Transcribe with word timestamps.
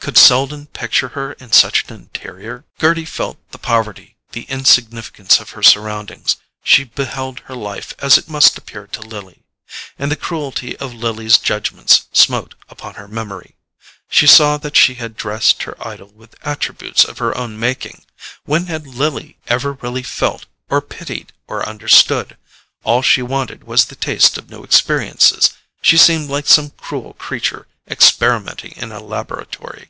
Could 0.00 0.16
Selden 0.18 0.66
picture 0.66 1.08
her 1.08 1.32
in 1.34 1.52
such 1.52 1.84
an 1.88 1.94
interior? 1.94 2.64
Gerty 2.78 3.06
felt 3.06 3.36
the 3.52 3.58
poverty, 3.58 4.16
the 4.32 4.42
insignificance 4.50 5.40
of 5.40 5.50
her 5.50 5.62
surroundings: 5.62 6.36
she 6.62 6.84
beheld 6.84 7.40
her 7.40 7.54
life 7.54 7.92
as 8.00 8.16
it 8.18 8.28
must 8.28 8.56
appear 8.58 8.86
to 8.86 9.00
Lily. 9.02 9.44
And 9.98 10.10
the 10.10 10.16
cruelty 10.16 10.74
of 10.76 10.92
Lily's 10.94 11.36
judgments 11.38 12.04
smote 12.12 12.54
upon 12.70 12.94
her 12.94 13.08
memory. 13.08 13.56
She 14.10 14.26
saw 14.26 14.56
that 14.58 14.76
she 14.76 14.94
had 14.94 15.16
dressed 15.16 15.62
her 15.64 15.76
idol 15.86 16.08
with 16.08 16.34
attributes 16.46 17.04
of 17.04 17.16
her 17.18 17.34
own 17.36 17.58
making. 17.60 18.04
When 18.44 18.66
had 18.66 18.86
Lily 18.86 19.36
ever 19.48 19.72
really 19.74 20.02
felt, 20.02 20.44
or 20.70 20.80
pitied, 20.82 21.32
or 21.46 21.66
understood? 21.66 22.36
All 22.84 23.00
she 23.02 23.22
wanted 23.22 23.64
was 23.64 23.86
the 23.86 23.96
taste 23.96 24.36
of 24.38 24.50
new 24.50 24.62
experiences: 24.64 25.52
she 25.82 25.96
seemed 25.98 26.28
like 26.30 26.46
some 26.46 26.68
cruel 26.70 27.14
creature 27.14 27.66
experimenting 27.88 28.72
in 28.76 28.92
a 28.92 29.00
laboratory. 29.00 29.88